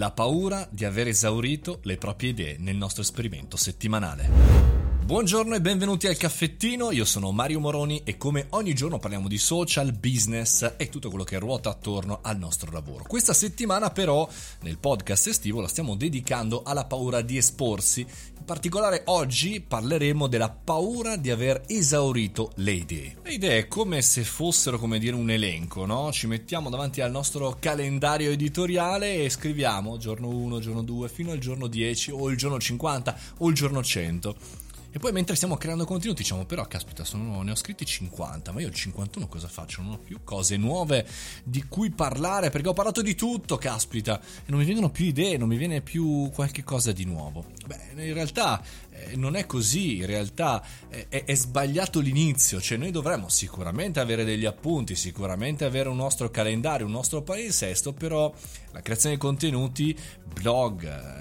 [0.00, 4.79] la paura di aver esaurito le proprie idee nel nostro esperimento settimanale.
[5.02, 9.38] Buongiorno e benvenuti al caffettino, io sono Mario Moroni e come ogni giorno parliamo di
[9.38, 13.04] social, business e tutto quello che ruota attorno al nostro lavoro.
[13.08, 14.28] Questa settimana però
[14.60, 20.48] nel podcast estivo la stiamo dedicando alla paura di esporsi, in particolare oggi parleremo della
[20.48, 23.16] paura di aver esaurito le idee.
[23.24, 26.12] Le idee come se fossero come dire un elenco, no?
[26.12, 31.38] Ci mettiamo davanti al nostro calendario editoriale e scriviamo giorno 1, giorno 2 fino al
[31.38, 35.84] giorno 10 o il giorno 50 o il giorno 100 e poi mentre stiamo creando
[35.84, 39.82] contenuti diciamo però caspita sono, ne ho scritti 50 ma io il 51 cosa faccio?
[39.82, 41.06] Non ho più cose nuove
[41.44, 45.36] di cui parlare perché ho parlato di tutto caspita e non mi vengono più idee,
[45.36, 47.44] non mi viene più qualche cosa di nuovo.
[47.66, 52.90] Beh in realtà eh, non è così, in realtà è, è, sbagliato l'inizio, cioè noi
[52.90, 58.32] dovremmo sicuramente avere degli appunti, sicuramente avere un nostro calendario, un nostro palinsesto, però
[58.72, 59.96] la creazione di contenuti,
[60.32, 61.19] blog, eh,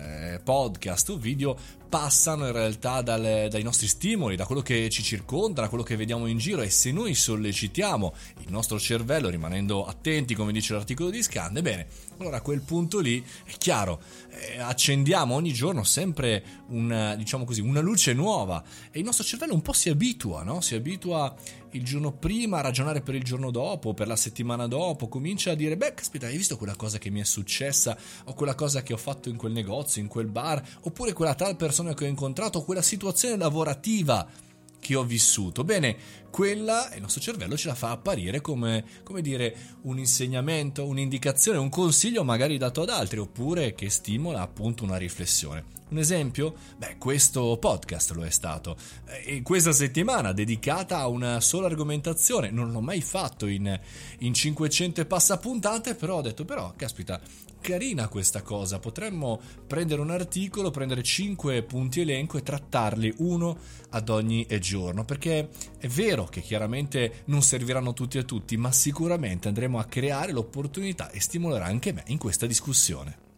[0.49, 1.55] podcast o video
[1.89, 5.95] passano in realtà dal, dai nostri stimoli, da quello che ci circonda, da quello che
[5.95, 11.11] vediamo in giro e se noi sollecitiamo il nostro cervello rimanendo attenti come dice l'articolo
[11.11, 11.85] di Scande, bene,
[12.17, 17.61] allora a quel punto lì è chiaro, eh, accendiamo ogni giorno sempre una, diciamo così,
[17.61, 20.61] una luce nuova e il nostro cervello un po' si abitua, no?
[20.61, 21.35] si abitua
[21.71, 25.55] il giorno prima a ragionare per il giorno dopo, per la settimana dopo, comincia a
[25.55, 28.93] dire, beh, caspita, hai visto quella cosa che mi è successa o quella cosa che
[28.93, 32.63] ho fatto in quel negozio, in quel bar, oppure quella tal persona che ho incontrato,
[32.63, 34.27] quella situazione lavorativa
[34.79, 35.63] che ho vissuto.
[35.63, 35.97] Bene,
[36.29, 41.69] quella il nostro cervello ce la fa apparire come, come dire, un insegnamento, un'indicazione, un
[41.69, 45.77] consiglio magari dato ad altri, oppure che stimola appunto una riflessione.
[45.89, 46.53] Un esempio?
[46.77, 48.77] Beh, questo podcast lo è stato.
[49.25, 52.51] E questa settimana dedicata a una sola argomentazione.
[52.51, 53.79] Non l'ho mai fatto in,
[54.19, 57.19] in 500 e passa puntate, però ho detto, però, caspita,
[57.59, 58.77] carina questa cosa.
[58.77, 63.57] Potremmo prendere un articolo, prendere 5 punti elenco e trattarli uno
[63.89, 65.05] ad ogni giorno.
[65.05, 65.49] Perché
[65.79, 71.09] è vero che chiaramente non serviranno tutti a tutti, ma sicuramente andremo a creare l'opportunità
[71.11, 73.28] e stimolerà anche me in questa discussione.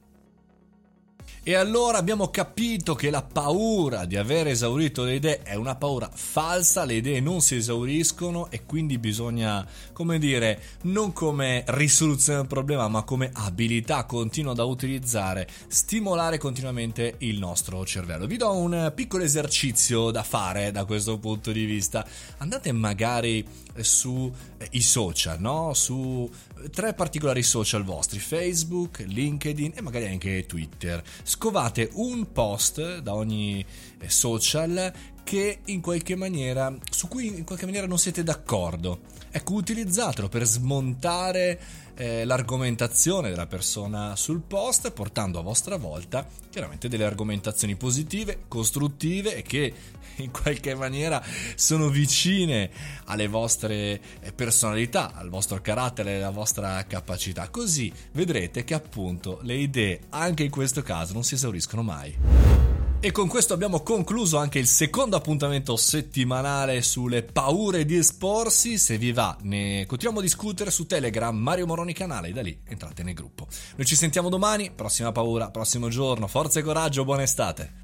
[1.44, 6.08] E allora abbiamo capito che la paura di aver esaurito le idee è una paura
[6.14, 12.48] falsa, le idee non si esauriscono e quindi bisogna, come dire, non come risoluzione del
[12.48, 18.28] problema, ma come abilità continua da utilizzare, stimolare continuamente il nostro cervello.
[18.28, 22.06] Vi do un piccolo esercizio da fare da questo punto di vista.
[22.38, 23.44] Andate magari
[23.80, 25.74] sui eh, social, no?
[25.74, 26.30] Su
[26.70, 31.02] tre particolari social vostri, Facebook, LinkedIn e magari anche Twitter.
[31.32, 33.66] Scovate un post da ogni
[34.00, 34.92] eh, social
[35.32, 39.00] che in qualche maniera su cui in qualche maniera non siete d'accordo.
[39.32, 41.58] Ecco, utilizzatelo per smontare
[41.96, 49.38] eh, l'argomentazione della persona sul post, portando a vostra volta chiaramente delle argomentazioni positive, costruttive
[49.38, 49.74] e che
[50.18, 51.24] in qualche maniera
[51.56, 52.70] sono vicine
[53.06, 57.48] alle vostre eh, personalità, al vostro carattere, alla vostra capacità.
[57.48, 62.71] Così vedrete che appunto le idee, anche in questo caso, non si esauriscono mai.
[63.04, 68.78] E con questo abbiamo concluso anche il secondo appuntamento settimanale sulle paure di esporsi.
[68.78, 73.02] Se vi va, ne continuiamo a discutere su Telegram, Mario Moroni canale, da lì entrate
[73.02, 73.48] nel gruppo.
[73.76, 76.28] Noi ci sentiamo domani, prossima paura, prossimo giorno.
[76.28, 77.81] Forza e coraggio, buona estate.